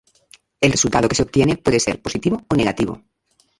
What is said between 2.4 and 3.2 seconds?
o negativo.